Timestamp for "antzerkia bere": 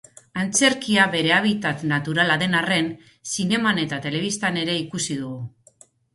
0.43-1.33